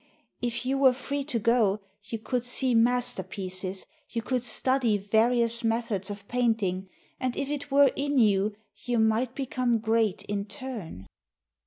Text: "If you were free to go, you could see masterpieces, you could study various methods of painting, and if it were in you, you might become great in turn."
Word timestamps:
"If 0.41 0.65
you 0.65 0.79
were 0.79 0.93
free 0.93 1.23
to 1.25 1.37
go, 1.37 1.79
you 2.05 2.17
could 2.17 2.43
see 2.43 2.73
masterpieces, 2.73 3.85
you 4.09 4.23
could 4.23 4.43
study 4.43 4.97
various 4.97 5.63
methods 5.63 6.09
of 6.09 6.27
painting, 6.27 6.89
and 7.19 7.37
if 7.37 7.49
it 7.51 7.69
were 7.69 7.91
in 7.95 8.17
you, 8.17 8.55
you 8.75 8.97
might 8.97 9.35
become 9.35 9.77
great 9.77 10.23
in 10.23 10.45
turn." 10.45 11.05